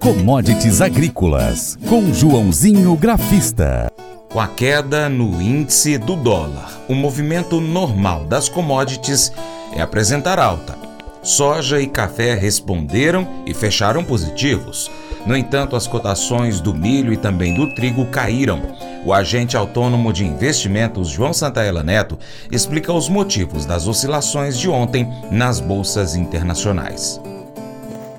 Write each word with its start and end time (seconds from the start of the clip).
Commodities 0.00 0.80
Agrícolas, 0.80 1.78
com 1.86 2.10
Joãozinho 2.14 2.96
Grafista. 2.96 3.92
Com 4.30 4.40
a 4.40 4.48
queda 4.48 5.10
no 5.10 5.42
índice 5.42 5.98
do 5.98 6.16
dólar, 6.16 6.80
o 6.88 6.94
movimento 6.94 7.60
normal 7.60 8.24
das 8.24 8.48
commodities 8.48 9.30
é 9.76 9.82
apresentar 9.82 10.38
alta. 10.38 10.74
Soja 11.22 11.82
e 11.82 11.86
café 11.86 12.34
responderam 12.34 13.28
e 13.44 13.52
fecharam 13.52 14.02
positivos. 14.02 14.90
No 15.26 15.36
entanto, 15.36 15.76
as 15.76 15.86
cotações 15.86 16.62
do 16.62 16.72
milho 16.72 17.12
e 17.12 17.16
também 17.18 17.52
do 17.52 17.74
trigo 17.74 18.06
caíram. 18.06 18.62
O 19.04 19.12
agente 19.12 19.54
autônomo 19.54 20.14
de 20.14 20.24
investimentos 20.24 21.08
João 21.08 21.34
Santaella 21.34 21.82
Neto 21.82 22.18
explica 22.50 22.90
os 22.90 23.10
motivos 23.10 23.66
das 23.66 23.86
oscilações 23.86 24.58
de 24.58 24.66
ontem 24.66 25.06
nas 25.30 25.60
bolsas 25.60 26.14
internacionais. 26.14 27.20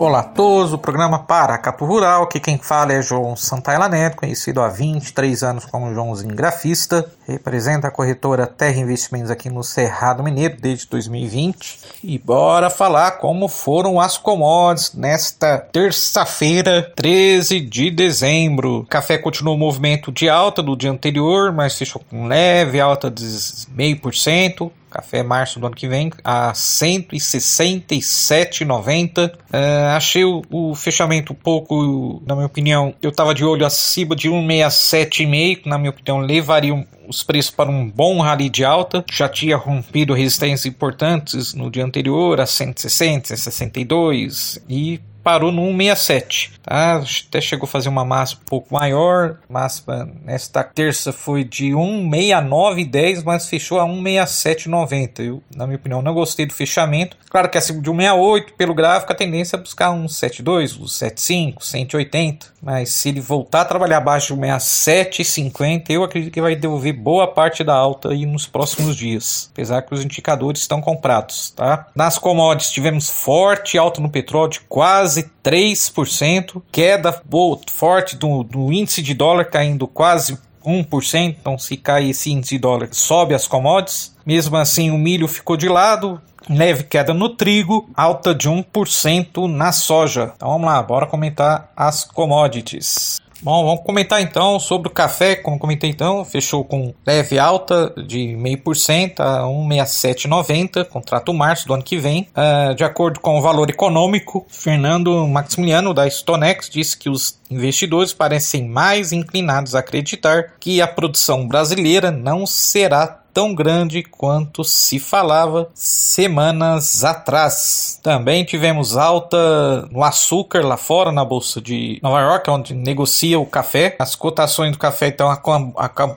Olá 0.03 0.21
a 0.21 0.23
todos, 0.23 0.73
o 0.73 0.79
programa 0.79 1.19
Paracato 1.19 1.85
Rural, 1.85 2.23
aqui 2.23 2.39
quem 2.39 2.57
fala 2.57 2.91
é 2.91 3.03
João 3.03 3.35
Santaella 3.35 3.87
Neto, 3.87 4.17
conhecido 4.17 4.59
há 4.59 4.67
23 4.67 5.43
anos 5.43 5.63
como 5.63 5.93
Joãozinho 5.93 6.33
Grafista, 6.33 7.07
representa 7.27 7.87
a 7.87 7.91
corretora 7.91 8.47
Terra 8.47 8.79
Investimentos 8.79 9.29
aqui 9.29 9.47
no 9.47 9.63
Cerrado 9.63 10.23
Mineiro 10.23 10.57
desde 10.59 10.87
2020. 10.87 11.81
E 12.03 12.17
bora 12.17 12.71
falar 12.71 13.19
como 13.19 13.47
foram 13.47 14.01
as 14.01 14.17
commodities 14.17 14.95
nesta 14.95 15.59
terça-feira, 15.59 16.91
13 16.95 17.59
de 17.59 17.91
dezembro. 17.91 18.79
O 18.79 18.85
café 18.87 19.19
continuou 19.19 19.55
o 19.55 19.59
movimento 19.59 20.11
de 20.11 20.27
alta 20.27 20.63
do 20.63 20.75
dia 20.75 20.89
anterior, 20.89 21.53
mas 21.53 21.77
fechou 21.77 22.01
com 22.09 22.25
leve 22.25 22.79
alta 22.79 23.11
de 23.11 23.23
0,5%. 23.23 24.71
Café 24.91 25.23
março 25.23 25.59
do 25.59 25.65
ano 25.65 25.75
que 25.75 25.87
vem 25.87 26.11
a 26.23 26.51
167,90. 26.51 29.29
Uh, 29.29 29.31
é, 29.53 29.87
achei 29.95 30.23
o, 30.23 30.43
o, 30.49 30.75
fechamento 30.75 31.33
um 31.33 31.35
pouco, 31.35 32.21
na 32.27 32.35
minha 32.35 32.45
opinião, 32.45 32.93
eu 33.01 33.09
estava 33.09 33.33
de 33.33 33.43
olho 33.43 33.65
acima 33.65 34.15
de 34.15 34.29
167,5, 34.29 35.65
na 35.65 35.77
minha 35.77 35.89
opinião, 35.89 36.19
levaria 36.19 36.85
os 37.07 37.23
preços 37.23 37.51
para 37.51 37.69
um 37.69 37.89
bom 37.89 38.19
rally 38.21 38.49
de 38.49 38.65
alta. 38.65 39.03
Já 39.11 39.27
tinha 39.27 39.57
rompido 39.57 40.13
resistências 40.13 40.65
importantes 40.65 41.53
no 41.53 41.69
dia 41.71 41.85
anterior, 41.85 42.39
a 42.39 42.45
160, 42.45 43.35
162 43.35 44.63
e 44.69 45.01
parou 45.23 45.51
no 45.51 45.67
167, 45.67 46.53
tá? 46.63 47.01
Até 47.27 47.41
chegou 47.41 47.65
a 47.65 47.67
fazer 47.67 47.89
uma 47.89 48.05
máxima 48.05 48.41
um 48.41 48.45
pouco 48.45 48.73
maior, 48.73 49.37
máxima 49.49 50.09
nesta 50.23 50.63
terça 50.63 51.11
foi 51.11 51.43
de 51.43 51.71
169,10, 51.71 53.23
mas 53.23 53.47
fechou 53.47 53.79
a 53.79 53.85
167,90. 53.85 55.19
Eu, 55.19 55.43
na 55.55 55.65
minha 55.65 55.77
opinião, 55.77 56.01
não 56.01 56.13
gostei 56.13 56.45
do 56.45 56.53
fechamento. 56.53 57.17
Claro 57.29 57.49
que 57.49 57.57
acima 57.57 57.81
de 57.81 57.89
168, 57.89 58.53
pelo 58.53 58.73
gráfico, 58.73 59.11
a 59.11 59.15
tendência 59.15 59.55
é 59.55 59.59
buscar 59.59 59.91
172, 59.91 60.71
175, 60.71 61.65
180, 61.65 62.50
mas 62.61 62.89
se 62.89 63.09
ele 63.09 63.21
voltar 63.21 63.61
a 63.61 63.65
trabalhar 63.65 63.97
abaixo 63.97 64.35
de 64.35 64.41
167,50, 64.41 65.89
eu 65.89 66.03
acredito 66.03 66.33
que 66.33 66.41
vai 66.41 66.55
devolver 66.55 66.93
boa 66.93 67.27
parte 67.27 67.63
da 67.63 67.73
alta 67.73 68.09
aí 68.09 68.25
nos 68.25 68.45
próximos 68.45 68.95
dias, 68.95 69.49
apesar 69.51 69.81
que 69.81 69.93
os 69.93 70.03
indicadores 70.03 70.61
estão 70.61 70.81
comprados, 70.81 71.51
tá? 71.51 71.87
Nas 71.95 72.17
commodities 72.17 72.71
tivemos 72.71 73.09
forte 73.09 73.77
alta 73.77 74.01
no 74.01 74.09
petróleo 74.09 74.51
de 74.51 74.59
quase 74.61 74.91
quase 75.01 75.31
3%, 75.43 76.61
queda 76.71 77.21
forte 77.67 78.15
do, 78.15 78.43
do 78.43 78.71
índice 78.71 79.01
de 79.01 79.13
dólar 79.13 79.45
caindo 79.45 79.87
quase 79.87 80.37
1%, 80.65 81.35
então 81.39 81.57
se 81.57 81.75
cai 81.75 82.09
esse 82.09 82.31
índice 82.31 82.55
de 82.55 82.59
dólar, 82.59 82.89
sobe 82.91 83.33
as 83.33 83.47
commodities. 83.47 84.15
Mesmo 84.25 84.55
assim, 84.57 84.91
o 84.91 84.97
milho 84.97 85.27
ficou 85.27 85.57
de 85.57 85.67
lado, 85.67 86.21
leve 86.49 86.83
queda 86.83 87.13
no 87.13 87.29
trigo, 87.29 87.89
alta 87.95 88.33
de 88.33 88.49
1% 88.49 89.47
na 89.47 89.71
soja. 89.71 90.33
Então 90.35 90.49
vamos 90.49 90.67
lá, 90.67 90.81
bora 90.81 91.05
comentar 91.05 91.71
as 91.75 92.03
commodities. 92.03 93.21
Bom, 93.43 93.65
vamos 93.65 93.83
comentar 93.83 94.21
então 94.21 94.59
sobre 94.59 94.87
o 94.87 94.91
café, 94.91 95.35
como 95.35 95.57
comentei 95.57 95.89
então, 95.89 96.23
fechou 96.23 96.63
com 96.63 96.93
leve 97.05 97.39
alta 97.39 97.91
de 98.05 98.19
0,5% 98.37 99.19
a 99.19 99.41
1,6790, 99.45 100.85
contrato 100.85 101.33
março 101.33 101.67
do 101.67 101.73
ano 101.73 101.81
que 101.81 101.97
vem. 101.97 102.27
Uh, 102.37 102.75
de 102.75 102.83
acordo 102.83 103.19
com 103.19 103.39
o 103.39 103.41
valor 103.41 103.67
econômico, 103.67 104.45
Fernando 104.47 105.27
Maximiliano 105.27 105.91
da 105.91 106.07
Stonex 106.07 106.69
disse 106.69 106.95
que 106.95 107.09
os 107.09 107.39
investidores 107.49 108.13
parecem 108.13 108.69
mais 108.69 109.11
inclinados 109.11 109.73
a 109.73 109.79
acreditar 109.79 110.53
que 110.59 110.79
a 110.79 110.87
produção 110.87 111.47
brasileira 111.47 112.11
não 112.11 112.45
será 112.45 113.20
tão 113.33 113.53
grande 113.53 114.03
quanto 114.03 114.63
se 114.63 114.99
falava 114.99 115.69
semanas 115.73 117.03
atrás. 117.03 117.99
Também 118.03 118.43
tivemos 118.43 118.97
alta 118.97 119.87
no 119.91 120.03
açúcar 120.03 120.65
lá 120.65 120.77
fora, 120.77 121.11
na 121.11 121.23
bolsa 121.23 121.61
de 121.61 121.99
Nova 122.01 122.21
York, 122.21 122.49
onde 122.49 122.73
negocia 122.73 123.39
o 123.39 123.45
café. 123.45 123.95
As 123.99 124.15
cotações 124.15 124.71
do 124.71 124.77
café 124.77 125.07
então 125.07 125.29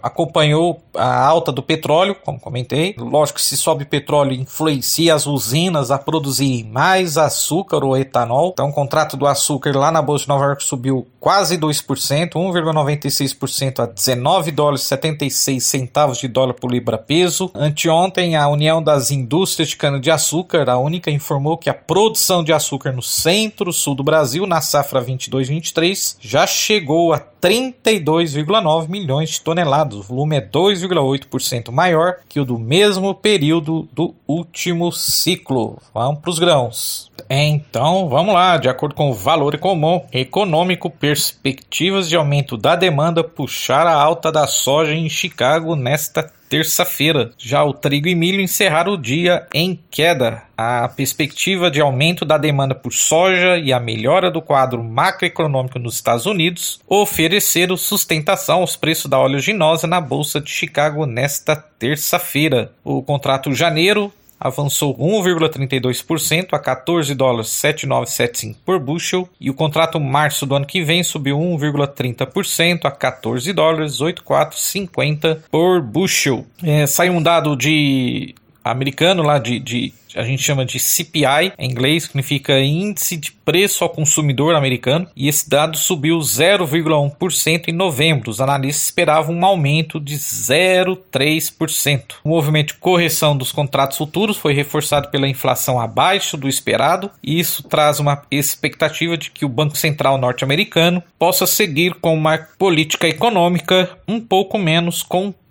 acompanhou 0.02 0.82
a 0.94 1.24
alta 1.24 1.50
do 1.50 1.62
petróleo, 1.62 2.14
como 2.24 2.40
comentei. 2.40 2.94
Lógico 2.98 3.38
que 3.38 3.44
se 3.44 3.56
sobe 3.56 3.84
petróleo 3.84 4.32
influencia 4.32 5.14
as 5.14 5.26
usinas 5.26 5.90
a 5.90 5.98
produzir 5.98 6.64
mais 6.64 7.16
açúcar 7.16 7.84
ou 7.84 7.96
etanol. 7.96 8.50
Então 8.52 8.68
o 8.68 8.72
contrato 8.72 9.16
do 9.16 9.26
açúcar 9.26 9.76
lá 9.76 9.90
na 9.90 10.02
bolsa 10.02 10.24
de 10.24 10.28
Nova 10.28 10.46
York 10.46 10.62
subiu 10.62 11.06
quase 11.20 11.56
2%, 11.56 12.32
1,96% 12.32 13.80
a 13.80 13.86
19 13.86 14.50
dólares 14.50 14.82
76 14.82 15.64
centavos 15.64 16.18
de 16.18 16.28
dólar 16.28 16.54
por 16.54 16.70
libra 16.70 16.98
peso. 17.06 17.50
Anteontem, 17.54 18.36
a 18.36 18.48
União 18.48 18.82
das 18.82 19.10
Indústrias 19.10 19.70
de 19.70 19.76
Cana-de-Açúcar, 19.76 20.68
a 20.68 20.78
única, 20.78 21.10
informou 21.10 21.56
que 21.56 21.70
a 21.70 21.74
produção 21.74 22.42
de 22.42 22.52
açúcar 22.52 22.92
no 22.92 23.02
centro-sul 23.02 23.94
do 23.94 24.02
Brasil, 24.02 24.46
na 24.46 24.60
safra 24.60 25.02
22-23, 25.02 26.16
já 26.20 26.46
chegou 26.46 27.12
a 27.12 27.20
32,9 27.44 28.88
milhões 28.88 29.30
de 29.30 29.40
toneladas. 29.42 29.98
O 29.98 30.02
volume 30.02 30.36
é 30.36 30.40
2,8% 30.40 31.70
maior 31.70 32.16
que 32.26 32.40
o 32.40 32.44
do 32.44 32.58
mesmo 32.58 33.14
período 33.14 33.86
do 33.92 34.14
último 34.26 34.90
ciclo. 34.90 35.78
Vamos 35.92 36.20
para 36.20 36.30
os 36.30 36.38
grãos. 36.38 37.12
Então, 37.28 38.08
vamos 38.08 38.34
lá. 38.34 38.56
De 38.56 38.68
acordo 38.68 38.94
com 38.94 39.10
o 39.10 39.14
valor 39.14 39.58
comum 39.58 40.02
econômico, 40.10 40.88
perspectivas 40.88 42.08
de 42.08 42.16
aumento 42.16 42.56
da 42.56 42.74
demanda 42.76 43.22
puxaram 43.22 43.90
a 43.90 44.02
alta 44.02 44.32
da 44.32 44.46
soja 44.46 44.94
em 44.94 45.08
Chicago 45.10 45.76
nesta 45.76 46.30
terça-feira. 46.54 47.32
Já 47.36 47.64
o 47.64 47.72
trigo 47.72 48.06
e 48.06 48.14
milho 48.14 48.40
encerraram 48.40 48.92
o 48.92 48.96
dia 48.96 49.44
em 49.52 49.76
queda. 49.90 50.44
A 50.56 50.88
perspectiva 50.88 51.68
de 51.68 51.80
aumento 51.80 52.24
da 52.24 52.38
demanda 52.38 52.76
por 52.76 52.92
soja 52.92 53.58
e 53.58 53.72
a 53.72 53.80
melhora 53.80 54.30
do 54.30 54.40
quadro 54.40 54.80
macroeconômico 54.80 55.80
nos 55.80 55.96
Estados 55.96 56.26
Unidos 56.26 56.78
ofereceram 56.86 57.76
sustentação 57.76 58.60
aos 58.60 58.76
preços 58.76 59.10
da 59.10 59.18
oleaginosa 59.18 59.88
na 59.88 60.00
Bolsa 60.00 60.40
de 60.40 60.48
Chicago 60.48 61.06
nesta 61.06 61.56
terça-feira. 61.56 62.70
O 62.84 63.02
contrato 63.02 63.52
janeiro 63.52 64.12
avançou 64.38 64.96
1,32% 64.96 66.48
a 66.52 66.58
14 66.58 67.14
dólares 67.14 67.48
7975 67.50 68.58
por 68.64 68.78
bushel 68.78 69.28
e 69.40 69.50
o 69.50 69.54
contrato 69.54 69.98
março 70.00 70.46
do 70.46 70.54
ano 70.54 70.66
que 70.66 70.82
vem 70.82 71.02
subiu 71.02 71.38
1,30% 71.38 72.84
a 72.84 72.90
14 72.90 73.52
dólares 73.52 74.00
8450 74.00 75.44
por 75.50 75.80
bushel. 75.80 76.46
É, 76.62 76.86
saiu 76.86 77.14
um 77.14 77.22
dado 77.22 77.56
de 77.56 78.34
americano 78.64 79.22
lá 79.22 79.38
de, 79.38 79.58
de 79.58 79.92
a 80.14 80.22
gente 80.22 80.42
chama 80.42 80.64
de 80.64 80.78
CPI 80.78 81.52
em 81.58 81.70
inglês, 81.70 82.04
significa 82.04 82.60
Índice 82.60 83.16
de 83.16 83.32
Preço 83.32 83.84
ao 83.84 83.90
Consumidor 83.90 84.54
Americano, 84.54 85.06
e 85.14 85.28
esse 85.28 85.48
dado 85.48 85.76
subiu 85.76 86.18
0,1% 86.18 87.68
em 87.68 87.72
novembro. 87.72 88.30
Os 88.30 88.40
analistas 88.40 88.84
esperavam 88.84 89.34
um 89.34 89.44
aumento 89.44 90.00
de 90.00 90.16
0,3%. 90.16 92.14
O 92.24 92.30
movimento 92.30 92.68
de 92.68 92.80
correção 92.80 93.36
dos 93.36 93.52
contratos 93.52 93.98
futuros 93.98 94.36
foi 94.36 94.54
reforçado 94.54 95.08
pela 95.10 95.28
inflação 95.28 95.78
abaixo 95.80 96.36
do 96.36 96.48
esperado, 96.48 97.10
e 97.22 97.38
isso 97.38 97.62
traz 97.62 98.00
uma 98.00 98.22
expectativa 98.30 99.16
de 99.16 99.30
que 99.30 99.44
o 99.44 99.48
Banco 99.48 99.76
Central 99.76 100.16
norte-americano 100.18 101.02
possa 101.18 101.46
seguir 101.46 101.94
com 101.94 102.14
uma 102.14 102.38
política 102.58 103.06
econômica 103.08 103.90
um 104.08 104.20
pouco 104.20 104.58
menos 104.58 105.02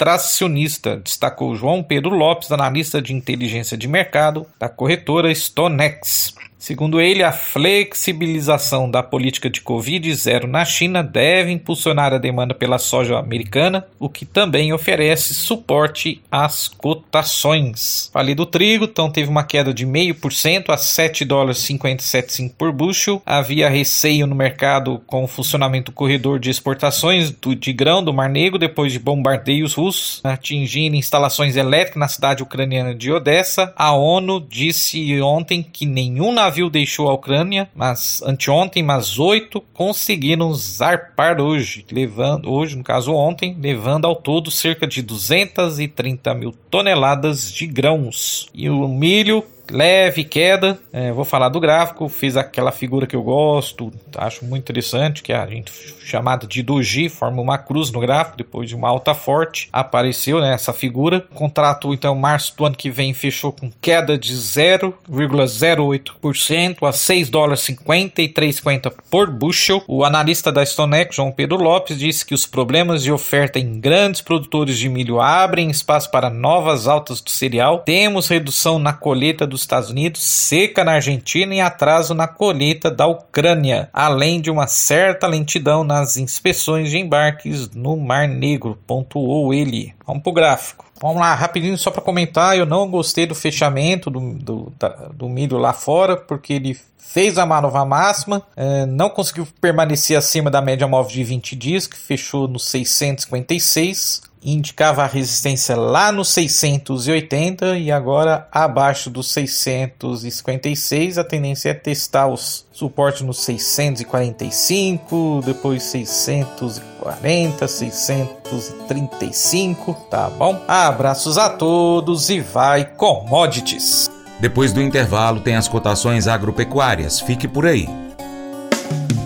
contracionista, 0.03 0.97
destacou 0.97 1.55
João 1.55 1.81
Pedro 1.81 2.13
Lopes, 2.13 2.51
analista 2.51 3.01
de 3.01 3.13
inteligência 3.13 3.77
de 3.77 3.87
mercado 3.87 4.45
da 4.59 4.67
corretora 4.67 5.33
StoneX. 5.33 6.35
Segundo 6.63 7.01
ele, 7.01 7.21
a 7.23 7.33
flexibilização 7.33 8.89
da 8.89 9.03
política 9.03 9.49
de 9.49 9.59
Covid-0 9.59 10.45
na 10.45 10.63
China 10.63 11.03
deve 11.03 11.51
impulsionar 11.51 12.13
a 12.13 12.17
demanda 12.17 12.53
pela 12.53 12.77
soja 12.77 13.19
americana, 13.19 13.85
o 13.99 14.07
que 14.07 14.25
também 14.25 14.71
oferece 14.71 15.33
suporte 15.33 16.21
às 16.31 16.69
cotações. 16.69 18.09
Falei 18.13 18.33
do 18.33 18.45
trigo, 18.45 18.85
então 18.85 19.11
teve 19.11 19.29
uma 19.29 19.43
queda 19.43 19.73
de 19.73 19.85
0,5% 19.85 20.69
a 20.69 20.77
7 20.77 21.25
dólares 21.25 21.57
57 21.57 22.53
por 22.57 22.71
bushel. 22.71 23.21
Havia 23.25 23.67
receio 23.67 24.25
no 24.25 24.33
mercado 24.33 25.01
com 25.05 25.25
o 25.25 25.27
funcionamento 25.27 25.91
do 25.91 25.95
corredor 25.95 26.39
de 26.39 26.49
exportações 26.49 27.29
do, 27.29 27.53
de 27.53 27.73
grão 27.73 28.01
do 28.01 28.13
Mar 28.13 28.29
Negro 28.29 28.57
depois 28.57 28.93
de 28.93 28.99
bombardeios 28.99 29.73
russos 29.73 30.21
atingindo 30.23 30.95
instalações 30.95 31.57
elétricas 31.57 31.99
na 31.99 32.07
cidade 32.07 32.41
ucraniana 32.41 32.95
de 32.95 33.11
Odessa. 33.11 33.73
A 33.75 33.91
ONU 33.91 34.39
disse 34.39 35.21
ontem 35.21 35.61
que 35.61 35.85
nenhum 35.85 36.31
navio 36.31 36.52
navio 36.53 36.69
deixou 36.69 37.09
a 37.09 37.13
Ucrânia 37.13 37.67
mas 37.75 38.21
anteontem, 38.21 38.83
mas 38.83 39.17
oito 39.17 39.59
conseguiram 39.73 40.53
zarpar 40.53 41.41
hoje, 41.41 41.83
levando 41.91 42.51
hoje, 42.51 42.77
no 42.77 42.83
caso 42.83 43.11
ontem, 43.11 43.57
levando 43.59 44.05
ao 44.05 44.15
todo 44.15 44.51
cerca 44.51 44.85
de 44.85 45.01
230 45.01 46.33
mil 46.35 46.51
toneladas 46.69 47.51
de 47.51 47.65
grãos. 47.65 48.47
E 48.53 48.69
o 48.69 48.87
milho 48.87 49.43
leve 49.71 50.23
queda. 50.23 50.79
É, 50.91 51.11
vou 51.11 51.25
falar 51.25 51.49
do 51.49 51.59
gráfico, 51.59 52.07
fiz 52.09 52.37
aquela 52.37 52.71
figura 52.71 53.07
que 53.07 53.15
eu 53.15 53.23
gosto, 53.23 53.91
acho 54.17 54.45
muito 54.45 54.63
interessante, 54.63 55.23
que 55.23 55.33
é 55.33 55.37
a 55.37 55.47
gente 55.47 55.71
chamada 56.03 56.45
de 56.45 56.61
doji, 56.61 57.09
forma 57.09 57.41
uma 57.41 57.57
cruz 57.57 57.91
no 57.91 57.99
gráfico, 57.99 58.37
depois 58.37 58.69
de 58.69 58.75
uma 58.75 58.89
alta 58.89 59.13
forte, 59.13 59.69
apareceu 59.71 60.41
né, 60.41 60.51
essa 60.53 60.73
figura. 60.73 61.21
Contrato, 61.33 61.93
então, 61.93 62.13
março 62.15 62.57
do 62.57 62.65
ano 62.65 62.75
que 62.75 62.89
vem 62.89 63.13
fechou 63.13 63.53
com 63.53 63.71
queda 63.81 64.17
de 64.17 64.33
0,08% 64.33 66.87
a 66.87 66.91
6 66.91 67.29
dólares 67.29 67.61
53,50 67.61 68.91
por 69.09 69.31
bushel. 69.31 69.81
O 69.87 70.03
analista 70.03 70.51
da 70.51 70.65
Stonex, 70.65 71.15
João 71.15 71.31
Pedro 71.31 71.55
Lopes, 71.57 71.97
disse 71.97 72.25
que 72.25 72.33
os 72.33 72.45
problemas 72.45 73.03
de 73.03 73.11
oferta 73.11 73.59
em 73.59 73.79
grandes 73.79 74.19
produtores 74.21 74.77
de 74.77 74.89
milho 74.89 75.21
abrem 75.21 75.69
espaço 75.69 76.11
para 76.11 76.29
novas 76.29 76.85
altas 76.87 77.21
do 77.21 77.29
cereal. 77.29 77.79
Temos 77.79 78.27
redução 78.27 78.77
na 78.77 78.91
colheita 78.93 79.47
dos 79.53 79.61
Estados 79.61 79.89
Unidos, 79.89 80.21
seca 80.21 80.83
na 80.83 80.93
Argentina 80.93 81.55
e 81.55 81.61
atraso 81.61 82.13
na 82.13 82.27
colheita 82.27 82.91
da 82.91 83.07
Ucrânia, 83.07 83.89
além 83.93 84.41
de 84.41 84.51
uma 84.51 84.67
certa 84.67 85.27
lentidão 85.27 85.83
nas 85.83 86.17
inspeções 86.17 86.89
de 86.89 86.97
embarques 86.97 87.69
no 87.69 87.95
Mar 87.95 88.27
Negro, 88.27 88.77
pontuou 88.85 89.53
ele. 89.53 89.93
Vamos 90.05 90.23
para 90.23 90.29
o 90.29 90.33
gráfico. 90.33 90.85
Vamos 91.03 91.19
lá, 91.19 91.35
rapidinho 91.35 91.77
só 91.77 91.91
para 91.91 92.01
comentar. 92.01 92.57
Eu 92.57 92.65
não 92.65 92.89
gostei 92.89 93.25
do 93.27 93.35
fechamento 93.35 94.09
do, 94.09 94.35
do, 94.35 94.73
da, 94.79 94.87
do 95.13 95.27
milho 95.27 95.57
lá 95.57 95.73
fora, 95.73 96.15
porque 96.15 96.53
ele 96.53 96.79
fez 96.97 97.37
a 97.37 97.45
nova 97.45 97.83
máxima, 97.83 98.41
é, 98.55 98.85
não 98.85 99.09
conseguiu 99.09 99.45
permanecer 99.59 100.17
acima 100.17 100.49
da 100.49 100.61
média 100.61 100.87
móvel 100.87 101.11
de 101.11 101.21
20 101.25 101.57
dias, 101.57 101.87
que 101.87 101.97
fechou 101.97 102.47
no 102.47 102.57
656 102.57 104.31
indicava 104.45 105.03
a 105.03 105.07
resistência 105.07 105.75
lá 105.75 106.11
no 106.11 106.25
680 106.25 107.77
e 107.77 107.89
agora 107.91 108.45
abaixo 108.51 109.09
dos 109.09 109.31
656. 109.31 111.17
A 111.17 111.23
tendência 111.23 111.69
é 111.69 111.73
testar 111.73 112.27
os 112.27 112.65
suportes 112.73 113.21
no 113.21 113.33
645, 113.33 115.41
depois 115.45 115.81
640, 115.83 117.65
635, 117.67 119.93
tá 120.09 120.29
bom? 120.29 120.61
Abraços 120.67 121.37
a 121.37 121.51
todos 121.51 122.29
e 122.29 122.41
vai 122.41 122.83
commodities. 122.83 124.11
Depois 124.39 124.73
do 124.73 124.81
intervalo 124.81 125.39
tem 125.39 125.55
as 125.55 125.69
cotações 125.69 126.27
agropecuárias. 126.27 127.21
Fique 127.21 127.47
por 127.47 127.65
aí. 127.65 127.87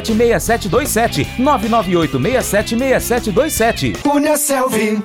998676727. 0.00 1.26
998676727. 1.38 4.02
Cunha 4.02 4.36
Selvi. 4.36 5.00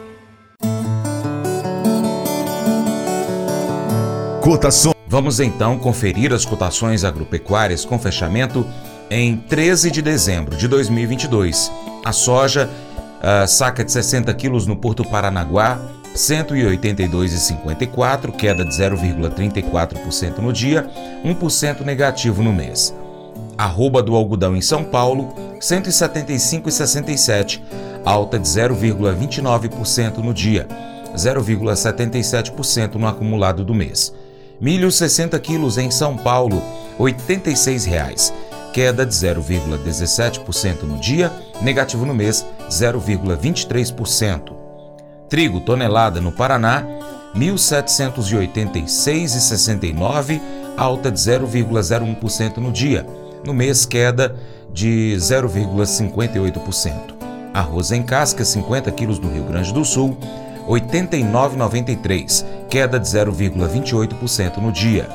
Cotação. 4.41 4.91
Vamos 5.07 5.39
então 5.39 5.77
conferir 5.77 6.33
as 6.33 6.43
cotações 6.43 7.03
agropecuárias 7.03 7.85
com 7.85 7.99
fechamento 7.99 8.65
em 9.09 9.37
13 9.37 9.91
de 9.91 10.01
dezembro 10.01 10.57
de 10.57 10.67
2022. 10.67 11.71
A 12.03 12.11
soja, 12.11 12.67
a 13.21 13.47
saca 13.47 13.85
de 13.85 13.91
60 13.91 14.33
quilos 14.33 14.65
no 14.65 14.75
Porto 14.75 15.05
Paranaguá, 15.05 15.79
182,54, 16.15 18.35
queda 18.35 18.65
de 18.65 18.75
0,34% 18.75 20.39
no 20.39 20.51
dia, 20.51 20.89
1% 21.23 21.81
negativo 21.81 22.41
no 22.43 22.51
mês 22.51 22.93
arroba 23.57 24.01
do 24.01 24.15
algodão 24.15 24.55
em 24.55 24.61
São 24.61 24.81
Paulo, 24.83 25.33
175,67, 25.59 27.61
alta 28.05 28.39
de 28.39 28.47
0,29% 28.47 30.17
no 30.17 30.33
dia, 30.33 30.67
0,77% 31.15 32.95
no 32.95 33.07
acumulado 33.07 33.63
do 33.63 33.73
mês. 33.73 34.13
Milho 34.59 34.91
60 34.91 35.39
quilos 35.39 35.77
em 35.77 35.89
São 35.91 36.17
Paulo, 36.17 36.61
R$ 36.99 37.13
86,00, 37.13 38.33
queda 38.71 39.05
de 39.05 39.13
0,17% 39.13 40.83
no 40.83 40.99
dia, 40.99 41.31
negativo 41.61 42.05
no 42.05 42.13
mês, 42.13 42.45
0,23%. 42.69 44.53
Trigo 45.29 45.61
tonelada 45.61 46.19
no 46.21 46.31
Paraná, 46.31 46.85
R$ 47.33 47.39
1.786,69, 47.39 50.39
alta 50.77 51.11
de 51.11 51.19
0,01% 51.19 52.57
no 52.57 52.71
dia, 52.71 53.03
no 53.43 53.53
mês 53.53 53.85
queda 53.85 54.35
de 54.71 55.15
0,58%. 55.17 57.13
Arroz 57.53 57.91
em 57.91 58.01
casca, 58.01 58.43
50 58.43 58.91
quilos 58.91 59.19
no 59.19 59.31
Rio 59.31 59.43
Grande 59.43 59.71
do 59.73 59.85
Sul, 59.85 60.17
89,93, 60.67 62.45
queda 62.69 62.99
de 62.99 63.07
0,28% 63.07 64.57
no 64.57 64.71
dia. 64.71 65.07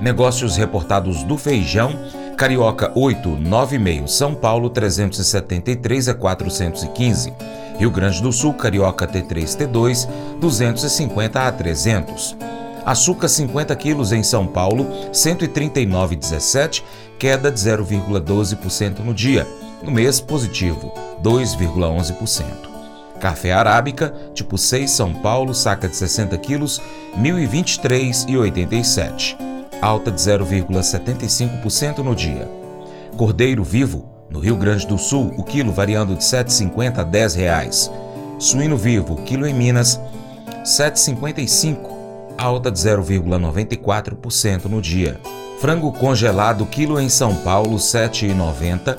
Negócios 0.00 0.56
reportados 0.56 1.22
do 1.22 1.38
feijão, 1.38 1.92
Carioca 2.36 2.90
8, 2.96 3.28
9,5, 3.28 4.08
São 4.08 4.34
Paulo 4.34 4.68
373 4.70 6.08
a 6.08 6.14
415. 6.14 7.32
Rio 7.78 7.90
Grande 7.90 8.20
do 8.20 8.32
Sul, 8.32 8.54
Carioca 8.54 9.06
T3, 9.06 9.44
T2, 9.56 10.08
250 10.40 11.40
a 11.40 11.52
300. 11.52 12.36
Açúcar 12.84 13.28
50 13.28 13.74
quilos 13.76 14.12
em 14.12 14.22
São 14.22 14.46
Paulo, 14.46 14.86
139,17, 15.10 16.82
queda 17.18 17.50
de 17.50 17.58
0,12% 17.58 19.00
no 19.00 19.14
dia. 19.14 19.46
No 19.82 19.90
mês, 19.90 20.20
positivo, 20.20 20.92
2,11%. 21.22 22.44
Café 23.20 23.52
arábica, 23.52 24.14
tipo 24.34 24.58
6 24.58 24.90
São 24.90 25.14
Paulo, 25.14 25.54
saca 25.54 25.88
de 25.88 25.96
60 25.96 26.36
quilos, 26.38 26.82
1.023,87. 27.18 29.36
Alta 29.80 30.10
de 30.10 30.20
0,75% 30.20 31.98
no 31.98 32.14
dia. 32.14 32.50
Cordeiro 33.16 33.64
vivo, 33.64 34.10
no 34.30 34.40
Rio 34.40 34.56
Grande 34.56 34.86
do 34.86 34.98
Sul, 34.98 35.32
o 35.38 35.44
quilo 35.44 35.72
variando 35.72 36.14
de 36.14 36.24
7,50 36.24 36.98
a 36.98 37.02
10 37.02 37.34
reais. 37.34 37.90
Suíno 38.38 38.76
vivo, 38.76 39.16
quilo 39.22 39.46
em 39.46 39.54
Minas, 39.54 39.98
7,55 40.64 41.94
alta 42.36 42.70
de 42.70 42.78
0,94% 42.78 44.66
no 44.66 44.80
dia. 44.80 45.20
Frango 45.64 45.90
congelado 45.90 46.66
quilo 46.66 47.00
em 47.00 47.08
São 47.08 47.34
Paulo, 47.36 47.70
R$ 47.70 47.78
7,90. 47.78 48.98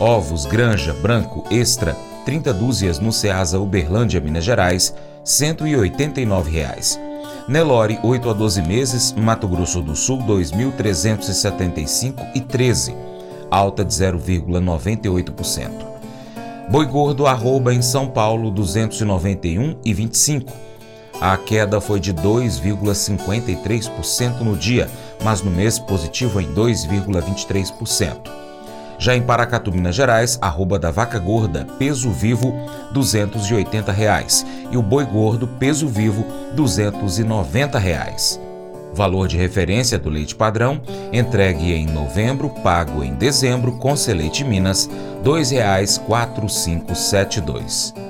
Ovos 0.00 0.44
Granja 0.44 0.92
Branco 0.92 1.44
Extra, 1.52 1.96
30 2.24 2.52
dúzias 2.52 2.98
no 2.98 3.12
Ceasa 3.12 3.60
Uberlândia, 3.60 4.20
Minas 4.20 4.42
Gerais, 4.42 4.92
189 5.22 6.50
reais. 6.50 6.98
Nelore, 7.46 8.00
8 8.02 8.28
a 8.28 8.32
12 8.32 8.62
meses, 8.62 9.12
Mato 9.12 9.46
Grosso 9.46 9.80
do 9.80 9.94
Sul, 9.94 10.18
2.375 10.24 12.32
e 12.34 12.40
13, 12.40 12.92
alta 13.48 13.84
de 13.84 13.94
0,98%. 13.94 15.70
Boi 16.68 16.86
gordo 16.86 17.24
arroba 17.24 17.72
em 17.72 17.82
São 17.82 18.08
Paulo, 18.08 18.50
291 18.50 19.76
e 19.84 19.94
25, 19.94 20.52
a 21.20 21.36
queda 21.36 21.80
foi 21.82 22.00
de 22.00 22.14
2,53% 22.14 24.40
no 24.40 24.56
dia, 24.56 24.88
mas 25.22 25.42
no 25.42 25.50
mês 25.50 25.78
positivo 25.78 26.40
em 26.40 26.50
2,23%. 26.54 28.30
Já 28.98 29.14
em 29.16 29.22
Paracatu, 29.22 29.70
Minas 29.72 29.94
Gerais, 29.94 30.38
arroba 30.42 30.78
da 30.78 30.90
vaca 30.90 31.18
gorda, 31.18 31.66
peso 31.78 32.10
vivo, 32.10 32.52
280 32.92 33.90
reais, 33.90 34.44
e 34.70 34.76
o 34.76 34.82
boi 34.82 35.06
gordo, 35.06 35.48
peso 35.48 35.88
vivo, 35.88 36.26
290 36.54 37.78
reais. 37.78 38.38
Valor 38.92 39.26
de 39.26 39.38
referência 39.38 39.98
do 39.98 40.10
leite 40.10 40.34
padrão, 40.34 40.82
entregue 41.12 41.72
em 41.72 41.86
novembro, 41.86 42.50
pago 42.62 43.02
em 43.02 43.14
dezembro, 43.14 43.72
com 43.72 43.96
Seleite 43.96 44.44
Minas, 44.44 44.86
R$ 44.86 44.92
2,4572. 45.24 48.09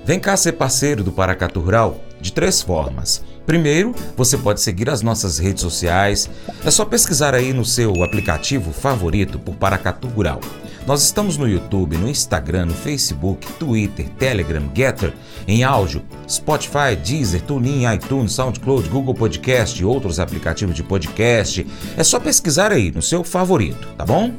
Vem 0.05 0.21
cá 0.21 0.37
ser 0.37 0.53
parceiro 0.53 1.03
do 1.03 1.11
Paracatu 1.11 1.61
Rural 1.61 1.97
de 2.21 2.31
três 2.31 2.61
formas. 2.61 3.25
Primeiro, 3.47 3.95
você 4.17 4.39
pode 4.39 4.61
seguir 4.61 4.89
as 4.89 5.03
nossas 5.03 5.39
redes 5.39 5.63
sociais. 5.63 6.31
É 6.65 6.71
só 6.71 6.85
pesquisar 6.85 7.35
aí 7.35 7.53
no 7.53 7.65
seu 7.65 8.03
aplicativo 8.03 8.73
favorito 8.73 9.39
por 9.39 9.55
Paracatu 9.55 10.09
Rural. 10.09 10.41
Nós 10.87 11.03
estamos 11.03 11.39
no 11.39 11.49
YouTube, 11.49 11.97
no 11.97 12.09
Instagram, 12.09 12.67
no 12.67 12.75
Facebook, 12.75 13.51
Twitter, 13.55 14.07
Telegram, 14.19 14.63
Getter, 14.75 15.15
em 15.49 15.65
áudio, 15.65 16.03
Spotify, 16.29 16.95
Deezer, 17.03 17.41
TuneIn, 17.43 17.91
iTunes, 17.95 18.33
SoundCloud, 18.33 18.89
Google 18.89 19.15
Podcast 19.15 19.81
e 19.81 19.85
outros 19.85 20.21
aplicativos 20.21 20.75
de 20.75 20.83
podcast. 20.83 21.67
É 21.97 22.05
só 22.05 22.21
pesquisar 22.21 22.71
aí 22.71 22.91
no 22.91 23.01
seu 23.01 23.25
favorito, 23.25 23.89
tá 23.97 24.05
bom? 24.05 24.33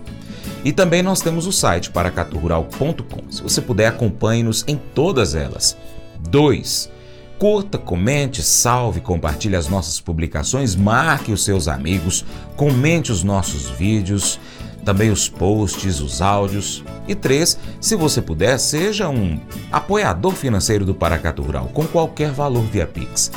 E 0.64 0.72
também 0.72 1.02
nós 1.02 1.22
temos 1.22 1.46
o 1.48 1.52
site 1.52 1.92
paracaturural.com. 1.92 3.32
Se 3.32 3.42
você 3.42 3.62
puder, 3.62 3.88
acompanhe-nos 3.88 4.64
em 4.68 4.80
todas 4.94 5.36
elas. 5.36 5.78
2. 6.30 6.95
Curta, 7.38 7.77
comente, 7.77 8.42
salve, 8.42 9.01
compartilhe 9.01 9.56
as 9.56 9.68
nossas 9.68 10.00
publicações, 10.00 10.75
marque 10.75 11.32
os 11.32 11.44
seus 11.44 11.68
amigos, 11.68 12.25
comente 12.56 13.12
os 13.12 13.24
nossos 13.24 13.70
vídeos, 13.70 14.39
também 14.86 15.10
os 15.10 15.27
posts, 15.27 16.00
os 16.00 16.22
áudios. 16.22 16.84
E 17.08 17.13
3. 17.13 17.58
Se 17.82 17.96
você 17.96 18.22
puder, 18.22 18.58
seja 18.58 19.10
um 19.10 19.39
apoiador 19.72 20.34
financeiro 20.34 20.86
do 20.86 20.96
Paracatu 20.96 21.42
Rural 21.42 21.70
com 21.74 21.86
qualquer 21.86 22.32
valor 22.32 22.63
via 22.63 22.88
Pix. 22.88 23.32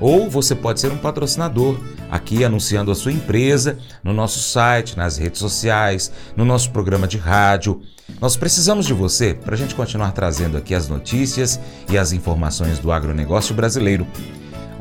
Ou 0.00 0.28
você 0.28 0.54
pode 0.54 0.80
ser 0.80 0.90
um 0.90 0.98
patrocinador 0.98 1.78
aqui 2.10 2.44
anunciando 2.44 2.90
a 2.90 2.94
sua 2.94 3.12
empresa 3.12 3.78
no 4.02 4.12
nosso 4.12 4.38
site, 4.38 4.96
nas 4.96 5.16
redes 5.16 5.38
sociais, 5.38 6.12
no 6.36 6.44
nosso 6.44 6.70
programa 6.70 7.06
de 7.06 7.18
rádio. 7.18 7.80
Nós 8.20 8.36
precisamos 8.36 8.86
de 8.86 8.92
você 8.92 9.34
para 9.34 9.54
a 9.54 9.58
gente 9.58 9.74
continuar 9.74 10.12
trazendo 10.12 10.56
aqui 10.56 10.74
as 10.74 10.88
notícias 10.88 11.58
e 11.88 11.96
as 11.96 12.12
informações 12.12 12.78
do 12.78 12.92
agronegócio 12.92 13.54
brasileiro. 13.54 14.06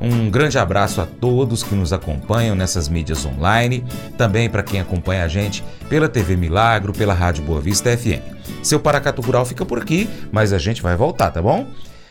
Um 0.01 0.29
grande 0.29 0.58
abraço 0.58 1.00
a 1.00 1.05
todos 1.05 1.63
que 1.63 1.74
nos 1.75 1.93
acompanham 1.93 2.55
nessas 2.55 2.89
mídias 2.89 3.25
online, 3.25 3.86
também 4.17 4.50
para 4.50 4.62
quem 4.62 4.82
acompanha 4.82 5.24
a 5.24 5.27
gente 5.29 5.63
pela 5.88 6.10
TV 6.10 6.36
Milagro, 6.36 6.91
pela 6.91 7.13
Rádio 7.13 7.46
Boa 7.46 7.62
Vista 7.62 7.96
FM. 7.96 8.22
Seu 8.62 8.79
Paracatu 8.79 9.22
Rural 9.22 9.46
fica 9.46 9.65
por 9.65 9.79
aqui, 9.79 10.10
mas 10.29 10.51
a 10.51 10.58
gente 10.58 10.82
vai 10.82 10.98
voltar, 10.98 11.32
tá 11.32 11.41
bom? 11.41 11.67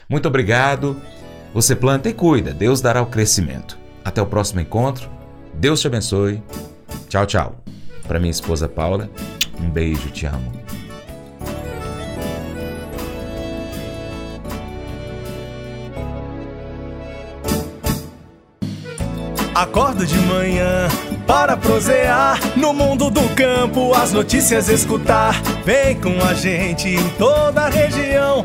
Muito 0.09 0.26
obrigado. 0.26 0.97
Você 1.54 1.76
planta 1.76 2.09
e 2.09 2.14
cuida, 2.14 2.54
Deus 2.54 2.80
dará 2.80 3.02
o 3.02 3.06
crescimento. 3.06 3.78
Até 4.02 4.23
o 4.23 4.26
próximo 4.26 4.61
encontro. 4.61 5.09
Deus 5.54 5.80
te 5.80 5.87
abençoe. 5.87 6.42
Tchau, 7.09 7.26
tchau. 7.26 7.56
Para 8.09 8.18
minha 8.18 8.30
esposa 8.30 8.68
Paula, 8.68 9.11
um 9.61 9.68
beijo, 9.68 10.11
te 10.11 10.25
amo. 10.25 10.50
Acordo 19.54 20.06
de 20.06 20.16
manhã 20.21 20.88
para 21.26 21.56
prosear 21.56 22.40
no 22.56 22.73
mundo 22.73 23.11
do 23.11 23.23
campo, 23.35 23.92
as 23.94 24.11
notícias 24.11 24.71
escutar. 24.71 25.40
Vem 25.64 26.00
com 26.00 26.18
a 26.25 26.32
gente 26.32 26.88
em 26.88 27.09
toda 27.11 27.62
a 27.62 27.68
região 27.68 28.44